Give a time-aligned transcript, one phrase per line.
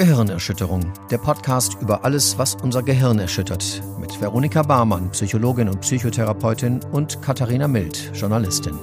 [0.00, 6.80] Gehirnerschütterung, der Podcast über alles, was unser Gehirn erschüttert, mit Veronika Barmann, Psychologin und Psychotherapeutin
[6.90, 8.78] und Katharina Mild, Journalistin.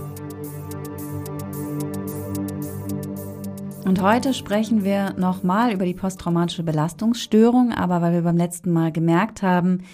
[3.83, 8.91] Und heute sprechen wir nochmal über die posttraumatische Belastungsstörung, aber weil wir beim letzten Mal
[8.91, 9.85] gemerkt haben,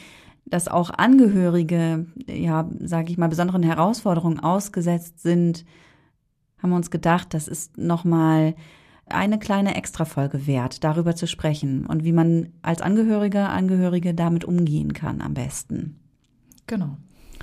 [0.44, 5.64] dass auch Angehörige, ja, sage ich mal, besonderen Herausforderungen ausgesetzt sind,
[6.62, 8.56] haben wir uns gedacht, das ist nochmal
[9.10, 14.94] eine kleine Extrafolge wert, darüber zu sprechen und wie man als Angehöriger, Angehörige damit umgehen
[14.94, 16.00] kann am besten.
[16.68, 16.98] Genau.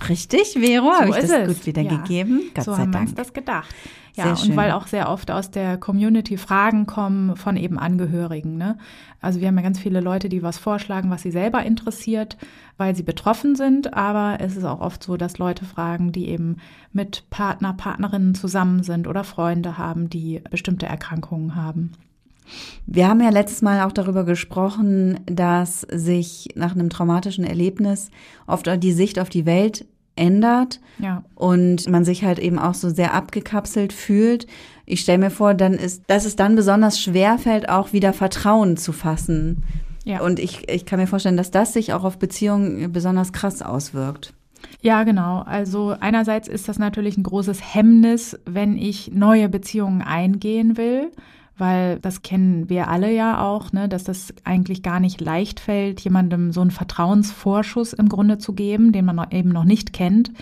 [0.08, 0.84] Richtig, Vero?
[0.86, 1.48] So Habe ich das es.
[1.48, 2.42] gut wiedergegeben?
[2.54, 3.06] Gott so sei haben Dank.
[3.06, 3.74] wir uns das gedacht.
[4.14, 8.56] Ja, und weil auch sehr oft aus der Community Fragen kommen von eben Angehörigen.
[8.56, 8.76] Ne?
[9.20, 12.36] Also wir haben ja ganz viele Leute, die was vorschlagen, was sie selber interessiert,
[12.76, 13.94] weil sie betroffen sind.
[13.94, 16.56] Aber es ist auch oft so, dass Leute fragen, die eben
[16.92, 21.92] mit Partner, Partnerinnen zusammen sind oder Freunde haben, die bestimmte Erkrankungen haben.
[22.86, 28.10] Wir haben ja letztes Mal auch darüber gesprochen, dass sich nach einem traumatischen Erlebnis
[28.46, 29.86] oft die Sicht auf die Welt
[30.20, 31.24] ändert ja.
[31.34, 34.46] und man sich halt eben auch so sehr abgekapselt fühlt.
[34.86, 38.76] Ich stelle mir vor, dann ist, dass es dann besonders schwer fällt, auch wieder Vertrauen
[38.76, 39.62] zu fassen.
[40.04, 40.20] Ja.
[40.20, 44.32] Und ich, ich kann mir vorstellen, dass das sich auch auf Beziehungen besonders krass auswirkt.
[44.82, 45.40] Ja, genau.
[45.40, 51.10] Also einerseits ist das natürlich ein großes Hemmnis, wenn ich neue Beziehungen eingehen will
[51.60, 56.00] weil das kennen wir alle ja auch, ne, dass das eigentlich gar nicht leicht fällt,
[56.00, 60.32] jemandem so einen Vertrauensvorschuss im Grunde zu geben, den man eben noch nicht kennt,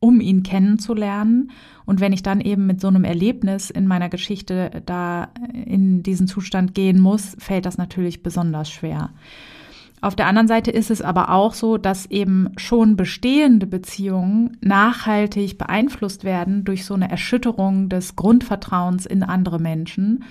[0.00, 1.50] um ihn kennenzulernen.
[1.84, 6.26] Und wenn ich dann eben mit so einem Erlebnis in meiner Geschichte da in diesen
[6.26, 9.10] Zustand gehen muss, fällt das natürlich besonders schwer.
[10.06, 15.58] Auf der anderen Seite ist es aber auch so, dass eben schon bestehende Beziehungen nachhaltig
[15.58, 20.22] beeinflusst werden durch so eine Erschütterung des Grundvertrauens in andere Menschen.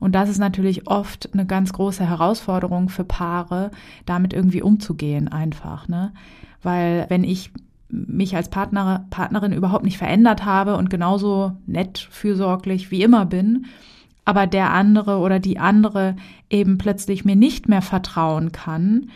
[0.00, 3.70] Und das ist natürlich oft eine ganz große Herausforderung für Paare,
[4.04, 6.12] damit irgendwie umzugehen einfach, ne?
[6.64, 7.52] Weil wenn ich
[7.88, 13.66] mich als Partner, Partnerin überhaupt nicht verändert habe und genauso nett, fürsorglich wie immer bin,
[14.24, 16.16] aber der andere oder die andere
[16.48, 19.10] eben plötzlich mir nicht mehr vertrauen kann,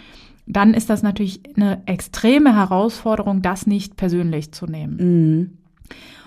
[0.46, 4.96] dann ist das natürlich eine extreme Herausforderung, das nicht persönlich zu nehmen.
[4.96, 5.58] Mhm.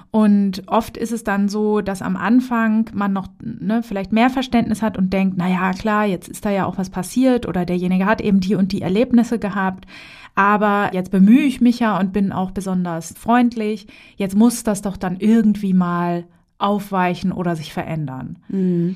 [0.10, 4.82] Und oft ist es dann so, dass am Anfang man noch ne, vielleicht mehr Verständnis
[4.82, 8.06] hat und denkt, na ja, klar, jetzt ist da ja auch was passiert oder derjenige
[8.06, 9.86] hat eben die und die Erlebnisse gehabt.
[10.34, 13.88] Aber jetzt bemühe ich mich ja und bin auch besonders freundlich.
[14.16, 16.26] Jetzt muss das doch dann irgendwie mal
[16.58, 18.38] aufweichen oder sich verändern.
[18.50, 18.96] Mhm.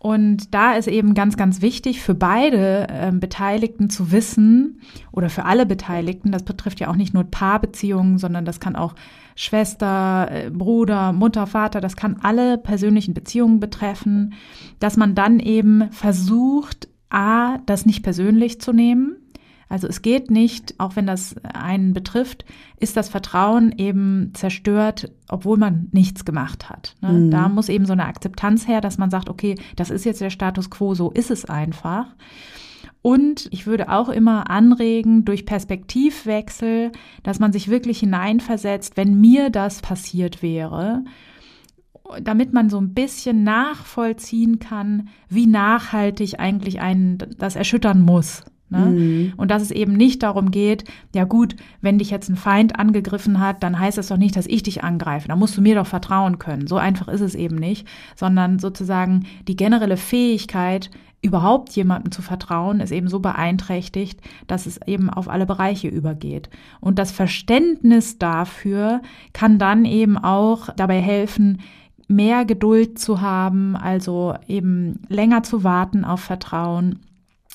[0.00, 4.80] Und da ist eben ganz, ganz wichtig für beide äh, Beteiligten zu wissen
[5.10, 8.94] oder für alle Beteiligten, das betrifft ja auch nicht nur Paarbeziehungen, sondern das kann auch
[9.34, 14.34] Schwester, äh, Bruder, Mutter, Vater, das kann alle persönlichen Beziehungen betreffen,
[14.78, 19.16] dass man dann eben versucht, a, das nicht persönlich zu nehmen,
[19.68, 22.44] also es geht nicht, auch wenn das einen betrifft,
[22.80, 26.94] ist das Vertrauen eben zerstört, obwohl man nichts gemacht hat.
[27.02, 27.12] Ne?
[27.12, 27.30] Mhm.
[27.30, 30.30] Da muss eben so eine Akzeptanz her, dass man sagt, okay, das ist jetzt der
[30.30, 32.06] Status quo, so ist es einfach.
[33.02, 36.92] Und ich würde auch immer anregen, durch Perspektivwechsel,
[37.22, 41.04] dass man sich wirklich hineinversetzt, wenn mir das passiert wäre,
[42.22, 48.44] damit man so ein bisschen nachvollziehen kann, wie nachhaltig eigentlich einen das erschüttern muss.
[48.70, 48.78] Ne?
[48.78, 49.32] Mhm.
[49.36, 50.84] Und dass es eben nicht darum geht,
[51.14, 54.46] ja gut, wenn dich jetzt ein Feind angegriffen hat, dann heißt das doch nicht, dass
[54.46, 55.28] ich dich angreife.
[55.28, 56.66] Da musst du mir doch vertrauen können.
[56.66, 57.86] So einfach ist es eben nicht,
[58.16, 60.90] sondern sozusagen die generelle Fähigkeit,
[61.20, 66.48] überhaupt jemandem zu vertrauen, ist eben so beeinträchtigt, dass es eben auf alle Bereiche übergeht.
[66.80, 69.02] Und das Verständnis dafür
[69.32, 71.58] kann dann eben auch dabei helfen,
[72.06, 77.00] mehr Geduld zu haben, also eben länger zu warten auf Vertrauen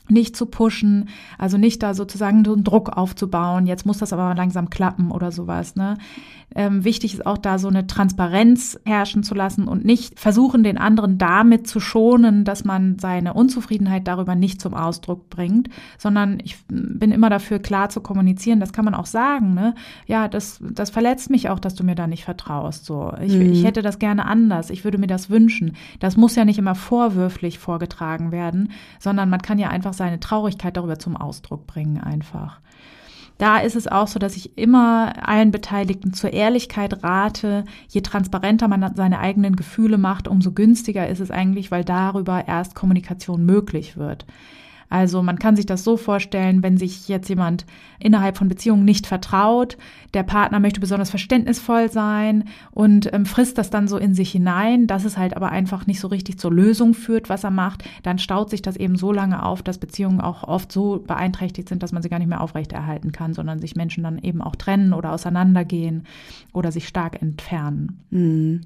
[0.09, 4.35] nicht zu pushen, also nicht da sozusagen so einen Druck aufzubauen, jetzt muss das aber
[4.35, 5.75] langsam klappen oder sowas.
[5.75, 5.97] Ne?
[6.55, 10.77] Ähm, wichtig ist auch da so eine Transparenz herrschen zu lassen und nicht versuchen, den
[10.77, 16.57] anderen damit zu schonen, dass man seine Unzufriedenheit darüber nicht zum Ausdruck bringt, sondern ich
[16.67, 18.59] bin immer dafür, klar zu kommunizieren.
[18.59, 19.53] Das kann man auch sagen.
[19.53, 19.75] Ne?
[20.05, 22.85] Ja, das, das verletzt mich auch, dass du mir da nicht vertraust.
[22.85, 23.51] So, ich, mhm.
[23.51, 24.69] ich hätte das gerne anders.
[24.69, 25.75] Ich würde mir das wünschen.
[25.99, 30.77] Das muss ja nicht immer vorwürflich vorgetragen werden, sondern man kann ja einfach seine Traurigkeit
[30.77, 32.59] darüber zum Ausdruck bringen einfach.
[33.44, 37.66] Da ist es auch so, dass ich immer allen Beteiligten zur Ehrlichkeit rate.
[37.90, 42.74] Je transparenter man seine eigenen Gefühle macht, umso günstiger ist es eigentlich, weil darüber erst
[42.74, 44.25] Kommunikation möglich wird.
[44.94, 47.66] Also man kann sich das so vorstellen, wenn sich jetzt jemand
[47.98, 49.75] innerhalb von Beziehungen nicht vertraut,
[50.13, 54.86] der Partner möchte besonders verständnisvoll sein und ähm, frisst das dann so in sich hinein,
[54.86, 58.19] dass es halt aber einfach nicht so richtig zur Lösung führt, was er macht, dann
[58.19, 61.92] staut sich das eben so lange auf, dass Beziehungen auch oft so beeinträchtigt sind, dass
[61.92, 65.12] man sie gar nicht mehr aufrechterhalten kann, sondern sich Menschen dann eben auch trennen oder
[65.12, 66.04] auseinandergehen
[66.54, 68.04] oder sich stark entfernen.
[68.12, 68.62] Mhm.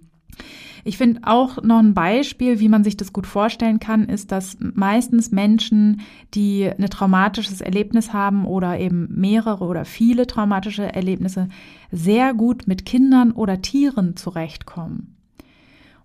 [0.84, 4.58] Ich finde auch noch ein Beispiel, wie man sich das gut vorstellen kann, ist, dass
[4.60, 6.02] meistens Menschen,
[6.34, 11.50] die ein traumatisches Erlebnis haben oder eben mehrere oder viele traumatische Erlebnisse,
[11.92, 15.17] sehr gut mit Kindern oder Tieren zurechtkommen.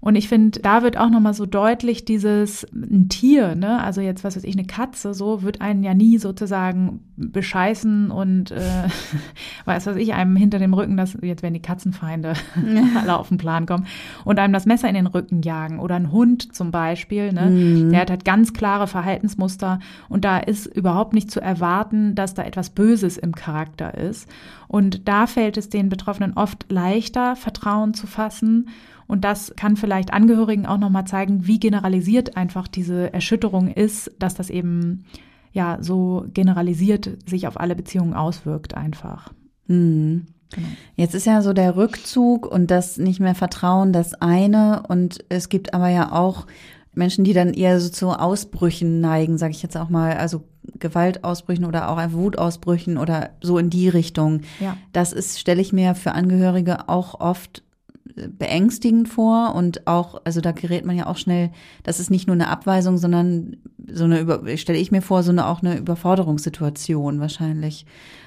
[0.04, 4.24] Und ich finde, da wird auch nochmal so deutlich dieses ein Tier, ne, also jetzt
[4.24, 8.88] was weiß ich, eine Katze, so wird einen ja nie sozusagen bescheißen und äh,
[9.64, 12.32] weiß was ich, einem hinter dem Rücken, das, jetzt werden die Katzenfeinde
[13.00, 13.86] alle auf den Plan kommen,
[14.24, 15.78] und einem das Messer in den Rücken jagen.
[15.78, 17.90] Oder ein Hund zum Beispiel, ne, mhm.
[17.92, 19.78] der hat halt ganz klare Verhaltensmuster
[20.08, 24.28] und da ist überhaupt nicht zu erwarten, dass da etwas Böses im Charakter ist.
[24.66, 28.68] Und da fällt es den Betroffenen oft leichter, Vertrauen zu fassen
[29.12, 34.34] und das kann vielleicht Angehörigen auch nochmal zeigen, wie generalisiert einfach diese Erschütterung ist, dass
[34.34, 35.04] das eben
[35.52, 39.30] ja so generalisiert sich auf alle Beziehungen auswirkt einfach.
[39.66, 40.28] Mhm.
[40.54, 40.66] Genau.
[40.96, 45.50] Jetzt ist ja so der Rückzug und das nicht mehr Vertrauen das eine und es
[45.50, 46.46] gibt aber ja auch
[46.94, 50.44] Menschen, die dann eher so zu Ausbrüchen neigen, sage ich jetzt auch mal, also
[50.78, 54.40] Gewaltausbrüchen oder auch Wutausbrüchen oder so in die Richtung.
[54.58, 54.78] Ja.
[54.94, 57.62] Das ist, stelle ich mir für Angehörige auch oft
[58.04, 61.50] beängstigend vor und auch, also da gerät man ja auch schnell,
[61.82, 63.56] das ist nicht nur eine Abweisung, sondern
[63.86, 67.86] so eine, Über stelle ich mir vor, so eine auch eine Überforderungssituation wahrscheinlich.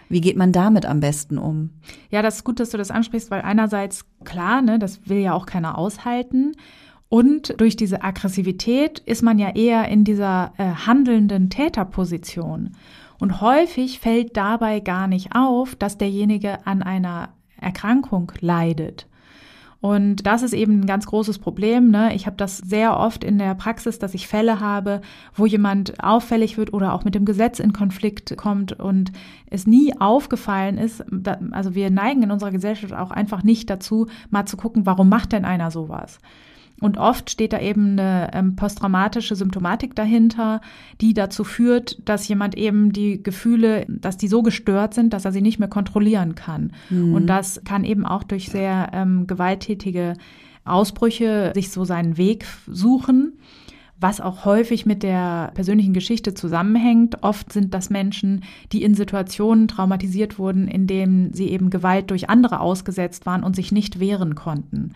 [0.10, 1.72] Wie geht man damit am besten um?
[2.10, 5.34] Ja, das ist gut, dass du das ansprichst, weil einerseits klar, ne, das will ja
[5.34, 6.54] auch keiner aushalten.
[7.10, 12.72] Und durch diese Aggressivität ist man ja eher in dieser äh, handelnden Täterposition.
[13.20, 17.30] Und häufig fällt dabei gar nicht auf, dass derjenige an einer
[17.60, 19.08] Erkrankung leidet.
[19.86, 21.92] Und das ist eben ein ganz großes Problem.
[21.92, 22.16] Ne?
[22.16, 25.02] Ich habe das sehr oft in der Praxis, dass ich Fälle habe,
[25.36, 29.12] wo jemand auffällig wird oder auch mit dem Gesetz in Konflikt kommt und
[29.46, 31.06] es nie aufgefallen ist.
[31.52, 35.34] Also wir neigen in unserer Gesellschaft auch einfach nicht dazu, mal zu gucken, warum macht
[35.34, 36.18] denn einer sowas?
[36.82, 40.60] Und oft steht da eben eine ähm, posttraumatische Symptomatik dahinter,
[41.00, 45.32] die dazu führt, dass jemand eben die Gefühle, dass die so gestört sind, dass er
[45.32, 46.74] sie nicht mehr kontrollieren kann.
[46.90, 47.14] Mhm.
[47.14, 50.14] Und das kann eben auch durch sehr ähm, gewalttätige
[50.66, 53.38] Ausbrüche sich so seinen Weg suchen
[53.98, 57.24] was auch häufig mit der persönlichen Geschichte zusammenhängt.
[57.24, 62.30] Oft sind das Menschen, die in Situationen traumatisiert wurden, in denen sie eben Gewalt durch
[62.30, 64.94] andere ausgesetzt waren und sich nicht wehren konnten.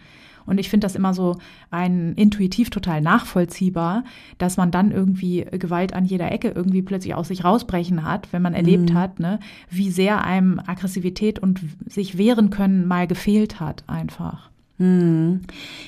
[0.50, 1.38] Und ich finde das immer so
[1.72, 4.04] ein intuitiv total nachvollziehbar,
[4.38, 8.42] dass man dann irgendwie Gewalt an jeder Ecke irgendwie plötzlich aus sich rausbrechen hat, wenn
[8.42, 8.94] man erlebt mhm.
[8.96, 14.50] hat, ne, wie sehr einem Aggressivität und sich wehren können mal gefehlt hat einfach.
[14.80, 15.42] Mhm.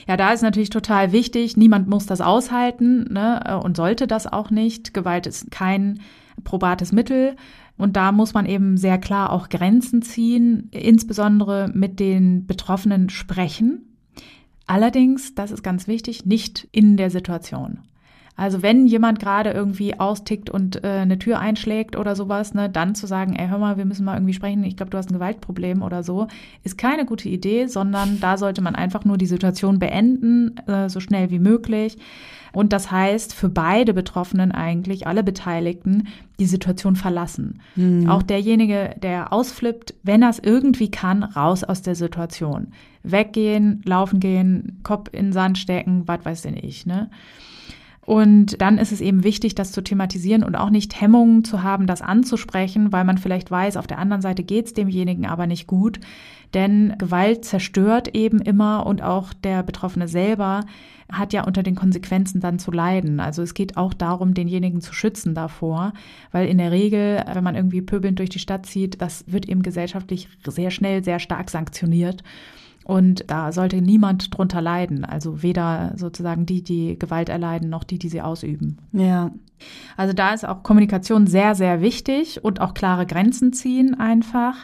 [0.08, 4.52] Ja, da ist natürlich total wichtig, niemand muss das aushalten ne, und sollte das auch
[4.52, 4.94] nicht.
[4.94, 6.00] Gewalt ist kein
[6.44, 7.36] probates Mittel.
[7.78, 13.91] Und da muss man eben sehr klar auch Grenzen ziehen, insbesondere mit den Betroffenen sprechen.
[14.72, 17.80] Allerdings, das ist ganz wichtig, nicht in der Situation.
[18.38, 22.96] Also wenn jemand gerade irgendwie austickt und äh, eine Tür einschlägt oder sowas, ne, dann
[22.96, 25.14] zu sagen, ey, hör mal, wir müssen mal irgendwie sprechen, ich glaube, du hast ein
[25.14, 26.28] Gewaltproblem oder so,
[26.64, 31.00] ist keine gute Idee, sondern da sollte man einfach nur die Situation beenden, äh, so
[31.00, 31.98] schnell wie möglich.
[32.54, 36.08] Und das heißt für beide Betroffenen eigentlich, alle Beteiligten,
[36.40, 37.62] die Situation verlassen.
[37.76, 38.10] Mhm.
[38.10, 42.68] Auch derjenige, der ausflippt, wenn er es irgendwie kann, raus aus der Situation.
[43.04, 47.10] Weggehen, laufen gehen, Kopf in den Sand stecken, was weiß denn ich, ne?
[48.04, 51.86] Und dann ist es eben wichtig, das zu thematisieren und auch nicht Hemmungen zu haben,
[51.86, 55.68] das anzusprechen, weil man vielleicht weiß, auf der anderen Seite geht es demjenigen aber nicht
[55.68, 56.00] gut.
[56.54, 60.66] Denn Gewalt zerstört eben immer und auch der Betroffene selber
[61.12, 63.20] hat ja unter den Konsequenzen dann zu leiden.
[63.20, 65.94] Also es geht auch darum, denjenigen zu schützen davor,
[66.32, 69.62] weil in der Regel, wenn man irgendwie pöbelnd durch die Stadt zieht, das wird eben
[69.62, 72.24] gesellschaftlich sehr schnell, sehr stark sanktioniert.
[72.84, 75.06] Und da sollte niemand drunter leiden.
[75.06, 78.78] Also weder sozusagen die, die Gewalt erleiden, noch die, die sie ausüben.
[78.92, 79.32] Ja.
[79.98, 84.56] Also da ist auch Kommunikation sehr, sehr wichtig und auch klare Grenzen ziehen einfach.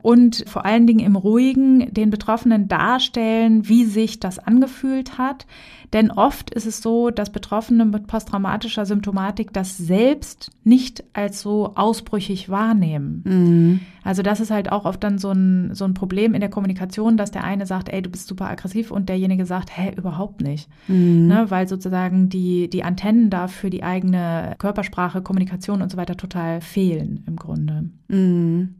[0.00, 5.46] Und vor allen Dingen im Ruhigen den Betroffenen darstellen, wie sich das angefühlt hat.
[5.92, 11.72] Denn oft ist es so, dass Betroffene mit posttraumatischer Symptomatik das selbst nicht als so
[11.76, 13.22] ausbrüchig wahrnehmen.
[13.24, 13.80] Mhm.
[14.04, 17.16] Also das ist halt auch oft dann so ein, so ein Problem in der Kommunikation,
[17.16, 20.68] dass der eine sagt, ey, du bist super aggressiv und derjenige sagt, hä, überhaupt nicht.
[20.88, 21.26] Mhm.
[21.26, 26.16] Ne, weil sozusagen die, die Antennen da für die eigene Körpersprache, Kommunikation und so weiter
[26.16, 27.90] total fehlen im Grunde.
[28.08, 28.74] Mhm.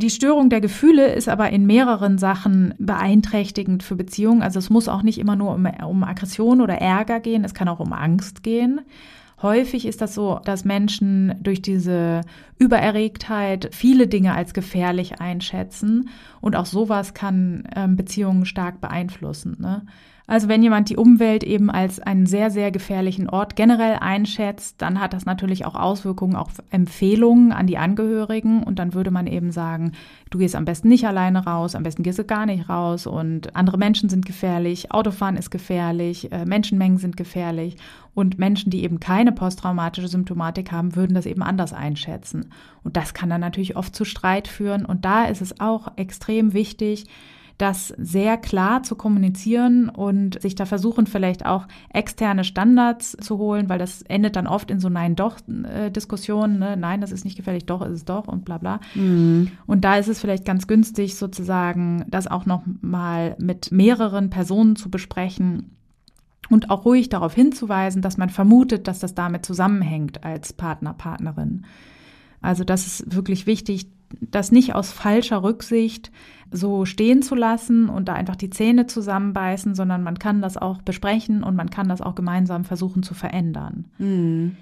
[0.00, 4.42] Die Störung der Gefühle ist aber in mehreren Sachen beeinträchtigend für Beziehungen.
[4.42, 7.66] Also es muss auch nicht immer nur um, um Aggression oder Ärger gehen, es kann
[7.66, 8.82] auch um Angst gehen.
[9.42, 12.20] Häufig ist das so, dass Menschen durch diese
[12.58, 19.56] Übererregtheit viele Dinge als gefährlich einschätzen und auch sowas kann ähm, Beziehungen stark beeinflussen.
[19.58, 19.82] Ne?
[20.30, 25.00] Also wenn jemand die Umwelt eben als einen sehr, sehr gefährlichen Ort generell einschätzt, dann
[25.00, 28.62] hat das natürlich auch Auswirkungen auf Empfehlungen an die Angehörigen.
[28.62, 29.92] Und dann würde man eben sagen,
[30.28, 33.06] du gehst am besten nicht alleine raus, am besten gehst du gar nicht raus.
[33.06, 37.78] Und andere Menschen sind gefährlich, Autofahren ist gefährlich, äh, Menschenmengen sind gefährlich.
[38.12, 42.52] Und Menschen, die eben keine posttraumatische Symptomatik haben, würden das eben anders einschätzen.
[42.84, 44.84] Und das kann dann natürlich oft zu Streit führen.
[44.84, 47.06] Und da ist es auch extrem wichtig,
[47.58, 53.68] das sehr klar zu kommunizieren und sich da versuchen, vielleicht auch externe Standards zu holen,
[53.68, 56.60] weil das endet dann oft in so Nein-Doch-Diskussionen.
[56.60, 56.76] Ne?
[56.76, 58.78] Nein, das ist nicht gefährlich, doch ist es doch und bla bla.
[58.94, 59.50] Mhm.
[59.66, 64.76] Und da ist es vielleicht ganz günstig, sozusagen das auch noch mal mit mehreren Personen
[64.76, 65.76] zu besprechen
[66.48, 71.66] und auch ruhig darauf hinzuweisen, dass man vermutet, dass das damit zusammenhängt als Partner, Partnerin.
[72.40, 73.88] Also das ist wirklich wichtig,
[74.20, 76.10] das nicht aus falscher Rücksicht
[76.50, 80.80] so stehen zu lassen und da einfach die Zähne zusammenbeißen, sondern man kann das auch
[80.82, 83.86] besprechen und man kann das auch gemeinsam versuchen zu verändern.
[83.98, 84.56] Hm.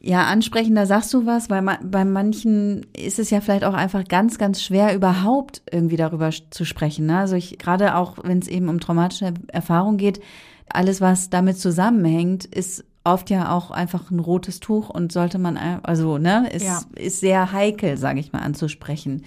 [0.00, 3.74] Ja, ansprechen, da sagst du was, weil man, bei manchen ist es ja vielleicht auch
[3.74, 7.06] einfach ganz, ganz schwer, überhaupt irgendwie darüber zu sprechen.
[7.06, 7.18] Ne?
[7.18, 10.20] Also ich, gerade auch, wenn es eben um traumatische Erfahrung geht,
[10.68, 15.56] alles, was damit zusammenhängt, ist oft ja auch einfach ein rotes Tuch und sollte man,
[15.56, 16.80] also, ne, ist, ja.
[16.94, 19.24] ist sehr heikel, sage ich mal, anzusprechen.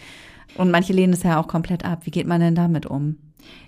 [0.56, 2.02] Und manche lehnen es ja auch komplett ab.
[2.04, 3.18] Wie geht man denn damit um?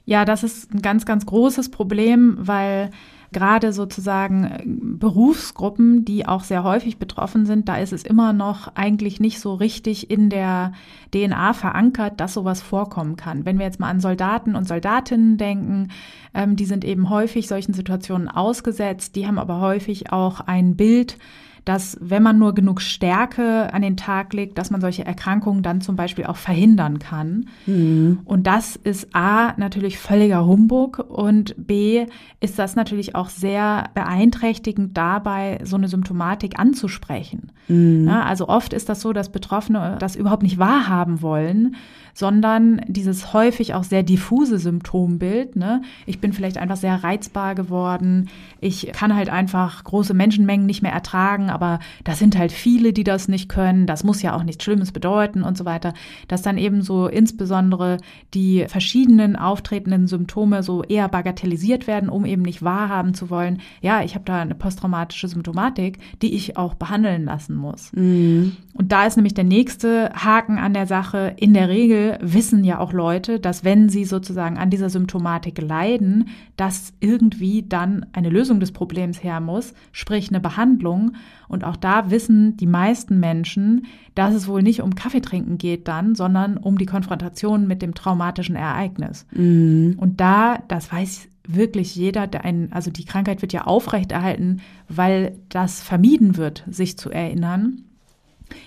[0.05, 2.91] Ja, das ist ein ganz, ganz großes Problem, weil
[3.31, 8.75] gerade sozusagen äh, Berufsgruppen, die auch sehr häufig betroffen sind, da ist es immer noch
[8.75, 10.73] eigentlich nicht so richtig in der
[11.13, 13.45] DNA verankert, dass sowas vorkommen kann.
[13.45, 15.89] Wenn wir jetzt mal an Soldaten und Soldatinnen denken,
[16.33, 21.17] ähm, die sind eben häufig solchen Situationen ausgesetzt, die haben aber häufig auch ein Bild,
[21.65, 25.81] dass wenn man nur genug Stärke an den Tag legt, dass man solche Erkrankungen dann
[25.81, 27.49] zum Beispiel auch verhindern kann.
[27.65, 28.19] Mhm.
[28.25, 32.05] Und das ist A natürlich völliger Humbug und B
[32.39, 37.50] ist das natürlich auch sehr beeinträchtigend dabei, so eine Symptomatik anzusprechen.
[37.67, 38.07] Mhm.
[38.07, 41.75] Ja, also oft ist das so, dass Betroffene das überhaupt nicht wahrhaben wollen
[42.13, 45.55] sondern dieses häufig auch sehr diffuse Symptombild.
[45.55, 45.81] Ne?
[46.05, 48.29] Ich bin vielleicht einfach sehr reizbar geworden.
[48.59, 53.03] Ich kann halt einfach große Menschenmengen nicht mehr ertragen, aber das sind halt viele, die
[53.03, 53.87] das nicht können.
[53.87, 55.93] Das muss ja auch nichts Schlimmes bedeuten und so weiter.
[56.27, 57.97] Dass dann eben so insbesondere
[58.33, 64.03] die verschiedenen auftretenden Symptome so eher bagatellisiert werden, um eben nicht wahrhaben zu wollen, ja,
[64.03, 67.91] ich habe da eine posttraumatische Symptomatik, die ich auch behandeln lassen muss.
[67.93, 68.53] Mhm.
[68.73, 71.33] Und da ist nämlich der nächste Haken an der Sache.
[71.37, 76.29] In der Regel wissen ja auch Leute, dass wenn sie sozusagen an dieser Symptomatik leiden,
[76.57, 81.13] dass irgendwie dann eine Lösung des Problems her muss, sprich eine Behandlung.
[81.47, 86.15] Und auch da wissen die meisten Menschen, dass es wohl nicht um Kaffeetrinken geht dann,
[86.15, 89.25] sondern um die Konfrontation mit dem traumatischen Ereignis.
[89.31, 89.95] Mhm.
[89.97, 95.37] Und da, das weiß wirklich jeder, der ein, also die Krankheit wird ja aufrechterhalten, weil
[95.49, 97.83] das vermieden wird, sich zu erinnern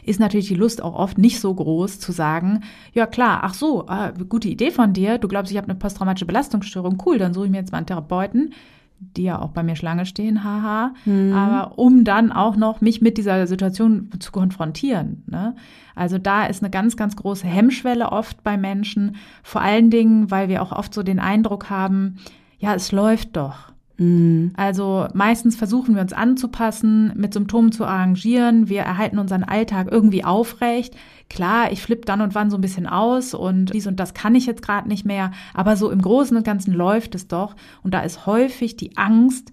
[0.04, 2.60] ist natürlich die Lust auch oft nicht so groß zu sagen,
[2.92, 6.26] ja klar, ach so, äh, gute Idee von dir, du glaubst, ich habe eine posttraumatische
[6.26, 8.52] Belastungsstörung, cool, dann suche ich mir jetzt mal einen Therapeuten,
[8.98, 11.32] die ja auch bei mir Schlange stehen, haha, hm.
[11.32, 15.24] aber um dann auch noch mich mit dieser Situation zu konfrontieren.
[15.26, 15.56] Ne?
[15.94, 20.48] Also da ist eine ganz, ganz große Hemmschwelle oft bei Menschen, vor allen Dingen, weil
[20.48, 22.16] wir auch oft so den Eindruck haben,
[22.64, 23.72] ja, es läuft doch.
[23.98, 24.52] Mhm.
[24.56, 28.70] Also meistens versuchen wir uns anzupassen, mit Symptomen zu arrangieren.
[28.70, 30.96] Wir erhalten unseren Alltag irgendwie aufrecht.
[31.28, 34.34] Klar, ich flippe dann und wann so ein bisschen aus und dies und das kann
[34.34, 35.30] ich jetzt gerade nicht mehr.
[35.52, 37.54] Aber so im Großen und Ganzen läuft es doch.
[37.82, 39.52] Und da ist häufig die Angst,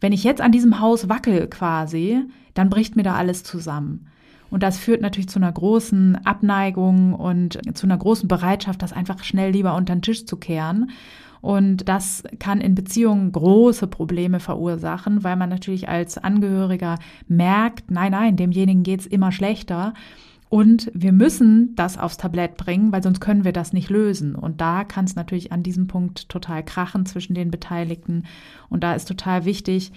[0.00, 2.24] wenn ich jetzt an diesem Haus wackel quasi,
[2.54, 4.08] dann bricht mir da alles zusammen.
[4.50, 9.22] Und das führt natürlich zu einer großen Abneigung und zu einer großen Bereitschaft, das einfach
[9.22, 10.90] schnell lieber unter den Tisch zu kehren.
[11.40, 18.12] Und das kann in Beziehungen große Probleme verursachen, weil man natürlich als Angehöriger merkt, nein,
[18.12, 19.94] nein, demjenigen geht's immer schlechter.
[20.50, 24.34] Und wir müssen das aufs Tablett bringen, weil sonst können wir das nicht lösen.
[24.34, 28.24] Und da kann es natürlich an diesem Punkt total krachen zwischen den Beteiligten.
[28.70, 29.92] Und da ist total wichtig,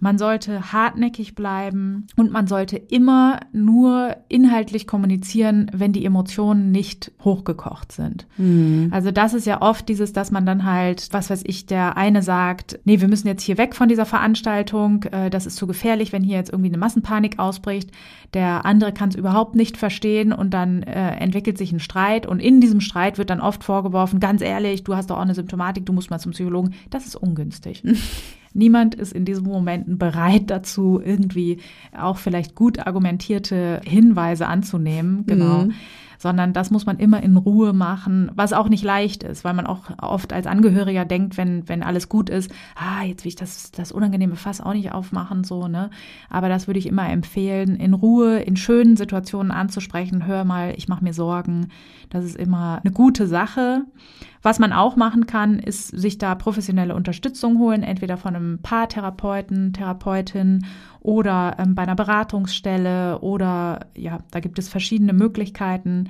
[0.00, 7.12] man sollte hartnäckig bleiben und man sollte immer nur inhaltlich kommunizieren, wenn die Emotionen nicht
[7.24, 8.26] hochgekocht sind.
[8.36, 8.88] Mhm.
[8.92, 12.22] Also das ist ja oft dieses, dass man dann halt, was weiß ich, der eine
[12.22, 16.12] sagt, nee, wir müssen jetzt hier weg von dieser Veranstaltung, äh, das ist zu gefährlich,
[16.12, 17.90] wenn hier jetzt irgendwie eine Massenpanik ausbricht.
[18.34, 22.40] Der andere kann es überhaupt nicht verstehen und dann äh, entwickelt sich ein Streit und
[22.40, 25.86] in diesem Streit wird dann oft vorgeworfen, ganz ehrlich, du hast doch auch eine Symptomatik,
[25.86, 26.74] du musst mal zum Psychologen.
[26.90, 27.82] Das ist ungünstig.
[28.54, 31.58] Niemand ist in diesen Momenten bereit dazu, irgendwie
[31.96, 35.24] auch vielleicht gut argumentierte Hinweise anzunehmen.
[35.26, 35.64] Genau.
[35.64, 35.74] Mhm
[36.18, 39.66] sondern das muss man immer in Ruhe machen, was auch nicht leicht ist, weil man
[39.66, 43.70] auch oft als Angehöriger denkt, wenn, wenn alles gut ist, ah, jetzt will ich das,
[43.70, 45.90] das unangenehme Fass auch nicht aufmachen, so, ne.
[46.28, 50.88] Aber das würde ich immer empfehlen, in Ruhe, in schönen Situationen anzusprechen, hör mal, ich
[50.88, 51.68] mache mir Sorgen.
[52.10, 53.82] Das ist immer eine gute Sache.
[54.42, 59.72] Was man auch machen kann, ist sich da professionelle Unterstützung holen, entweder von einem Paartherapeuten,
[59.72, 60.64] Therapeutin
[61.00, 66.08] oder ähm, bei einer Beratungsstelle oder ja, da gibt es verschiedene Möglichkeiten.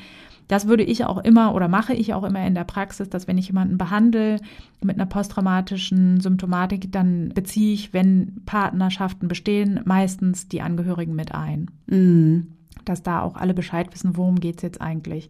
[0.49, 3.37] Das würde ich auch immer oder mache ich auch immer in der Praxis, dass wenn
[3.37, 4.41] ich jemanden behandle
[4.83, 11.71] mit einer posttraumatischen Symptomatik, dann beziehe ich, wenn Partnerschaften bestehen, meistens die Angehörigen mit ein.
[11.87, 12.55] Mhm.
[12.87, 15.29] Dass da auch alle Bescheid wissen, worum geht's jetzt eigentlich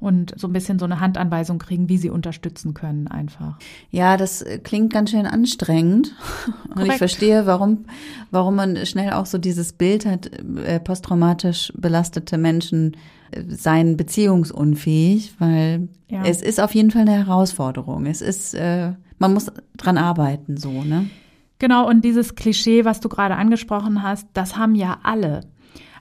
[0.00, 3.58] und so ein bisschen so eine Handanweisung kriegen, wie sie unterstützen können einfach.
[3.90, 6.14] Ja, das äh, klingt ganz schön anstrengend.
[6.44, 6.66] Korrekt.
[6.76, 7.84] Und ich verstehe, warum,
[8.30, 10.30] warum man schnell auch so dieses Bild hat,
[10.64, 12.96] äh, posttraumatisch belastete Menschen
[13.30, 16.22] äh, seien beziehungsunfähig, weil ja.
[16.24, 18.06] es ist auf jeden Fall eine Herausforderung.
[18.06, 21.10] Es ist, äh, man muss dran arbeiten, so, ne?
[21.58, 25.42] Genau, und dieses Klischee, was du gerade angesprochen hast, das haben ja alle.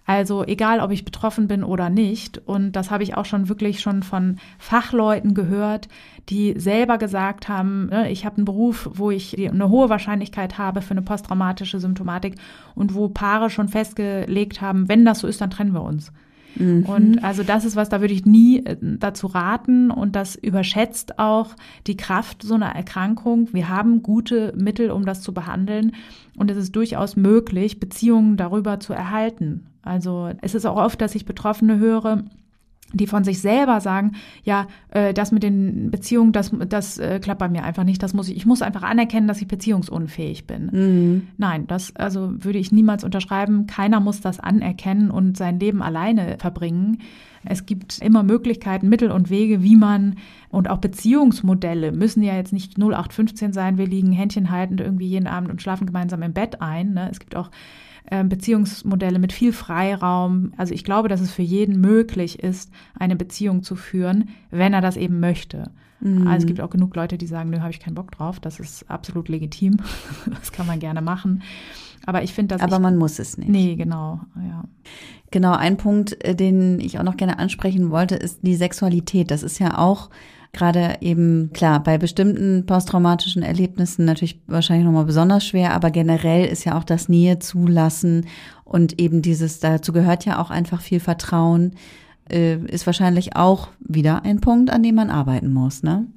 [0.09, 2.39] Also egal, ob ich betroffen bin oder nicht.
[2.47, 5.87] Und das habe ich auch schon wirklich schon von Fachleuten gehört,
[6.29, 10.81] die selber gesagt haben, ne, ich habe einen Beruf, wo ich eine hohe Wahrscheinlichkeit habe
[10.81, 12.37] für eine posttraumatische Symptomatik
[12.73, 16.11] und wo Paare schon festgelegt haben, wenn das so ist, dann trennen wir uns.
[16.55, 16.85] Mhm.
[16.85, 21.19] Und also das ist was, da würde ich nie äh, dazu raten und das überschätzt
[21.19, 21.49] auch
[21.85, 23.49] die Kraft so einer Erkrankung.
[23.53, 25.91] Wir haben gute Mittel, um das zu behandeln
[26.35, 29.68] und es ist durchaus möglich, Beziehungen darüber zu erhalten.
[29.81, 32.23] Also es ist auch oft, dass ich Betroffene höre,
[32.93, 37.39] die von sich selber sagen, ja, äh, das mit den Beziehungen, das, das äh, klappt
[37.39, 38.01] bei mir einfach nicht.
[38.01, 40.69] Das muss ich, ich muss einfach anerkennen, dass ich beziehungsunfähig bin.
[40.71, 41.27] Mhm.
[41.37, 43.67] Nein, das also würde ich niemals unterschreiben.
[43.67, 46.99] Keiner muss das anerkennen und sein Leben alleine verbringen.
[47.45, 50.15] Es gibt immer Möglichkeiten, Mittel und Wege, wie man
[50.49, 55.27] und auch Beziehungsmodelle müssen ja jetzt nicht 0815 sein, wir liegen Händchen haltend irgendwie jeden
[55.27, 56.93] Abend und schlafen gemeinsam im Bett ein.
[56.93, 57.07] Ne?
[57.09, 57.49] Es gibt auch
[58.23, 60.53] Beziehungsmodelle mit viel Freiraum.
[60.57, 64.81] Also ich glaube, dass es für jeden möglich ist, eine Beziehung zu führen, wenn er
[64.81, 65.71] das eben möchte.
[65.99, 66.27] Mhm.
[66.27, 68.39] Also es gibt auch genug Leute, die sagen, nö, habe ich keinen Bock drauf.
[68.39, 69.77] Das ist absolut legitim.
[70.25, 71.43] das kann man gerne machen.
[72.05, 73.49] Aber ich finde, dass Aber ich, man muss es nicht.
[73.49, 74.63] Nee, genau, ja.
[75.31, 79.29] Genau, ein Punkt, äh, den ich auch noch gerne ansprechen wollte, ist die Sexualität.
[79.29, 80.09] Das ist ja auch
[80.51, 86.65] gerade eben, klar, bei bestimmten posttraumatischen Erlebnissen natürlich wahrscheinlich nochmal besonders schwer, aber generell ist
[86.65, 88.25] ja auch das Nähe zulassen
[88.63, 91.73] und eben dieses, dazu gehört ja auch einfach viel Vertrauen,
[92.29, 96.07] äh, ist wahrscheinlich auch wieder ein Punkt, an dem man arbeiten muss, ne?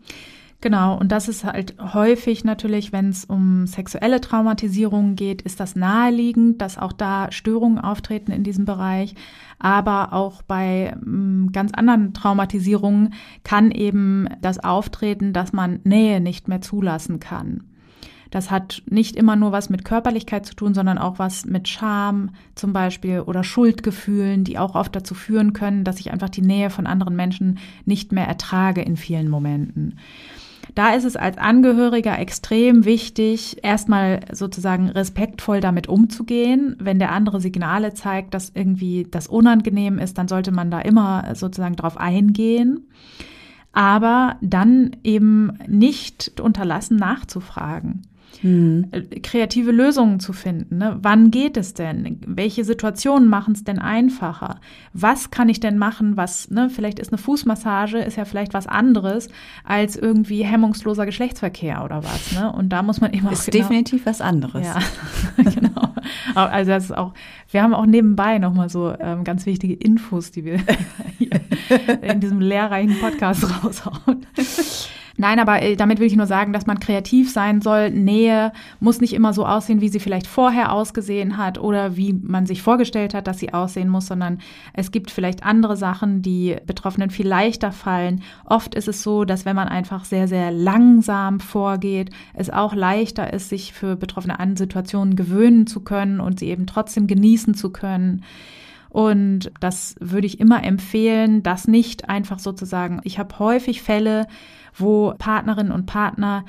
[0.62, 5.74] Genau, und das ist halt häufig natürlich, wenn es um sexuelle Traumatisierungen geht, ist das
[5.74, 9.16] naheliegend, dass auch da Störungen auftreten in diesem Bereich.
[9.58, 16.46] Aber auch bei mm, ganz anderen Traumatisierungen kann eben das auftreten, dass man Nähe nicht
[16.46, 17.64] mehr zulassen kann.
[18.30, 22.30] Das hat nicht immer nur was mit Körperlichkeit zu tun, sondern auch was mit Scham
[22.54, 26.70] zum Beispiel oder Schuldgefühlen, die auch oft dazu führen können, dass ich einfach die Nähe
[26.70, 29.98] von anderen Menschen nicht mehr ertrage in vielen Momenten.
[30.74, 36.76] Da ist es als Angehöriger extrem wichtig, erstmal sozusagen respektvoll damit umzugehen.
[36.78, 41.34] Wenn der andere Signale zeigt, dass irgendwie das unangenehm ist, dann sollte man da immer
[41.34, 42.88] sozusagen drauf eingehen.
[43.72, 48.02] Aber dann eben nicht unterlassen nachzufragen
[48.42, 48.86] mhm.
[49.22, 50.78] kreative Lösungen zu finden.
[50.78, 50.98] Ne?
[51.02, 52.20] Wann geht es denn?
[52.26, 54.60] Welche Situationen machen es denn einfacher?
[54.92, 58.66] Was kann ich denn machen, was, ne, vielleicht ist eine Fußmassage, ist ja vielleicht was
[58.66, 59.28] anderes
[59.64, 62.32] als irgendwie hemmungsloser Geschlechtsverkehr oder was.
[62.32, 62.52] Ne?
[62.52, 63.32] Und da muss man immer.
[63.32, 64.66] Ist genau, definitiv was anderes.
[64.66, 64.78] Ja,
[65.50, 65.94] genau.
[66.34, 67.12] Also das ist auch,
[67.50, 70.58] wir haben auch nebenbei nochmal so ähm, ganz wichtige Infos, die wir
[72.02, 74.26] in diesem lehrreichen Podcast raushauen.
[75.16, 77.90] Nein, aber äh, damit will ich nur sagen, dass man kreativ sein soll.
[77.90, 82.46] Nähe muss nicht immer so aussehen, wie sie vielleicht vorher ausgesehen hat oder wie man
[82.46, 84.38] sich vorgestellt hat, dass sie aussehen muss, sondern
[84.72, 88.22] es gibt vielleicht andere Sachen, die Betroffenen viel leichter fallen.
[88.44, 93.32] Oft ist es so, dass wenn man einfach sehr, sehr langsam vorgeht, es auch leichter
[93.32, 97.70] ist, sich für Betroffene an Situationen gewöhnen zu können und sie eben trotzdem genießen zu
[97.70, 98.22] können.
[98.92, 103.00] Und das würde ich immer empfehlen, das nicht einfach sozusagen.
[103.04, 104.26] Ich habe häufig Fälle,
[104.74, 106.44] wo Partnerinnen und Partner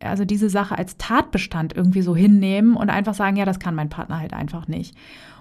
[0.00, 3.88] also diese Sache als Tatbestand irgendwie so hinnehmen und einfach sagen, ja, das kann mein
[3.88, 4.94] Partner halt einfach nicht.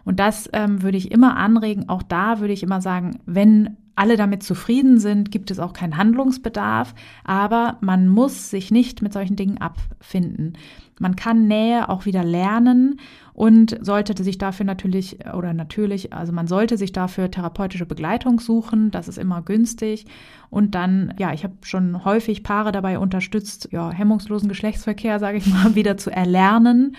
[0.06, 1.90] Und das ähm, würde ich immer anregen.
[1.90, 5.98] Auch da würde ich immer sagen, wenn alle damit zufrieden sind, gibt es auch keinen
[5.98, 10.54] Handlungsbedarf, aber man muss sich nicht mit solchen Dingen abfinden.
[11.00, 13.00] Man kann Nähe auch wieder lernen
[13.36, 18.92] und sollte sich dafür natürlich oder natürlich, also man sollte sich dafür therapeutische Begleitung suchen,
[18.92, 20.06] das ist immer günstig.
[20.50, 25.48] Und dann ja, ich habe schon häufig Paare dabei unterstützt, ja, hemmungslosen Geschlechtsverkehr, sage ich
[25.48, 26.96] mal, wieder zu erlernen,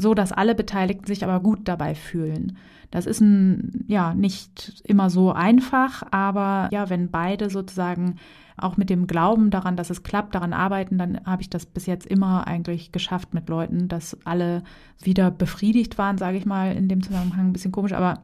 [0.00, 2.56] so dass alle Beteiligten sich aber gut dabei fühlen.
[2.90, 8.16] Das ist ein, ja, nicht immer so einfach, aber ja, wenn beide sozusagen
[8.56, 11.86] auch mit dem Glauben daran, dass es klappt, daran arbeiten, dann habe ich das bis
[11.86, 14.62] jetzt immer eigentlich geschafft mit Leuten, dass alle
[15.00, 18.22] wieder befriedigt waren, sage ich mal, in dem Zusammenhang ein bisschen komisch, aber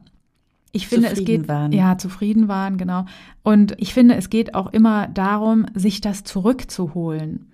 [0.73, 1.71] ich finde, zufrieden es geht waren.
[1.71, 3.05] ja zufrieden waren, genau.
[3.41, 7.47] Und ich finde, es geht auch immer darum, sich das zurückzuholen.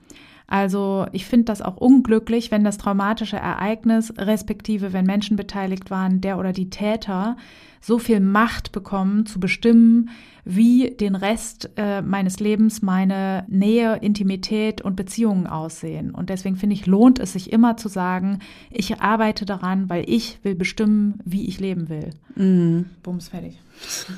[0.54, 6.22] Also ich finde das auch unglücklich, wenn das traumatische Ereignis, respektive wenn Menschen beteiligt waren,
[6.22, 7.38] der oder die Täter,
[7.82, 10.12] so viel Macht bekommen, zu bestimmen,
[10.46, 16.12] wie den Rest äh, meines Lebens meine Nähe, Intimität und Beziehungen aussehen.
[16.12, 18.38] Und deswegen finde ich, lohnt es sich immer zu sagen,
[18.70, 22.12] ich arbeite daran, weil ich will bestimmen, wie ich leben will.
[22.36, 22.86] Mhm.
[23.02, 23.60] Bums fertig.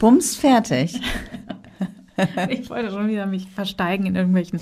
[0.01, 0.99] Bums fertig.
[2.49, 4.59] Ich wollte schon wieder mich versteigen in irgendwelchen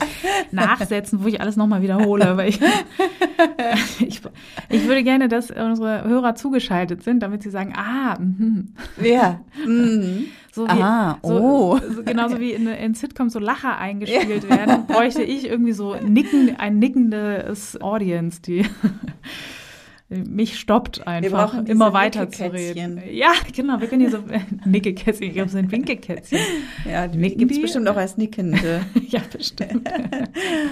[0.51, 2.37] Nachsätzen, wo ich alles nochmal wiederhole.
[2.37, 2.59] Weil ich,
[3.99, 4.21] ich,
[4.69, 8.63] ich, würde gerne, dass unsere Hörer zugeschaltet sind, damit sie sagen, ah, mh.
[9.01, 9.41] ja.
[9.65, 10.25] Mhm.
[10.51, 11.79] So wie, ah, oh.
[11.79, 15.95] So, so, genauso wie in, in Sitcoms so Lacher eingespielt werden, bräuchte ich irgendwie so
[15.95, 18.63] nicken, ein nickendes Audience, die
[20.27, 23.01] mich stoppt einfach, immer weiter zu reden.
[23.11, 24.19] Ja, genau, wir können hier so
[24.65, 26.39] Nickekätzchen, ich glaube, so ein Winkekätzchen.
[26.89, 28.81] Ja, die gibt es bestimmt auch als Nickende.
[29.07, 29.89] ja, bestimmt.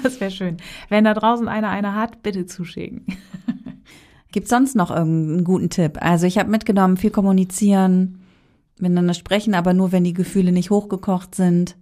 [0.04, 0.58] Das wäre schön.
[0.90, 3.06] Wenn da draußen einer eine hat, bitte zuschicken.
[4.32, 5.98] Gibt es sonst noch irgendeinen guten Tipp?
[6.00, 8.22] Also ich habe mitgenommen, viel kommunizieren,
[8.80, 11.76] miteinander sprechen, aber nur, wenn die Gefühle nicht hochgekocht sind.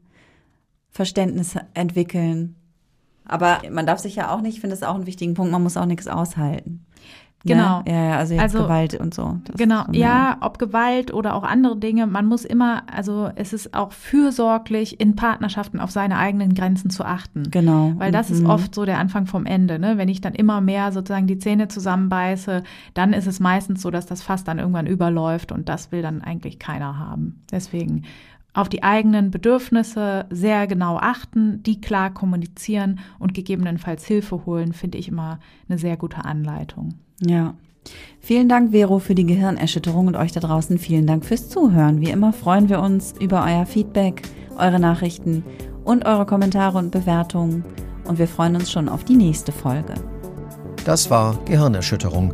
[0.89, 2.55] Verständnis entwickeln.
[3.29, 5.61] Aber man darf sich ja auch nicht, ich finde es auch einen wichtigen Punkt, man
[5.61, 6.85] muss auch nichts aushalten.
[7.45, 7.79] Genau.
[7.79, 7.91] Ne?
[7.91, 9.37] Ja, ja, also, jetzt also Gewalt und so.
[9.45, 12.05] Das genau, so ja, ob Gewalt oder auch andere Dinge.
[12.05, 17.05] Man muss immer, also es ist auch fürsorglich in Partnerschaften auf seine eigenen Grenzen zu
[17.05, 17.43] achten.
[17.49, 17.93] Genau.
[17.97, 18.35] Weil das mhm.
[18.35, 19.79] ist oft so der Anfang vom Ende.
[19.79, 19.97] Ne?
[19.97, 24.05] Wenn ich dann immer mehr sozusagen die Zähne zusammenbeiße, dann ist es meistens so, dass
[24.05, 27.41] das Fass dann irgendwann überläuft und das will dann eigentlich keiner haben.
[27.51, 28.03] Deswegen
[28.59, 34.97] auf die eigenen Bedürfnisse sehr genau achten, die klar kommunizieren und gegebenenfalls Hilfe holen, finde
[34.97, 36.95] ich immer eine sehr gute Anleitung.
[37.21, 37.53] Ja.
[38.19, 42.01] Vielen Dank, Vero, für die Gehirnerschütterung und euch da draußen vielen Dank fürs Zuhören.
[42.01, 44.21] Wie immer freuen wir uns über euer Feedback,
[44.57, 45.43] eure Nachrichten
[45.85, 47.63] und eure Kommentare und Bewertungen.
[48.05, 49.93] Und wir freuen uns schon auf die nächste Folge.
[50.83, 52.33] Das war Gehirnerschütterung,